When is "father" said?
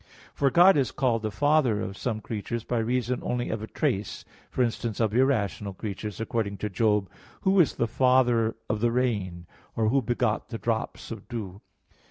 1.29-1.79, 7.87-8.55